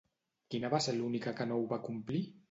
Quina 0.53 0.69
va 0.73 0.79
ser 0.85 0.95
l'única 0.95 1.33
que 1.41 1.47
no 1.51 1.59
ho 1.59 1.67
va 1.75 1.79
complir? 1.85 2.23